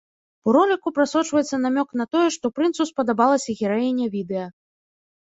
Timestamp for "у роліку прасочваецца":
0.47-1.61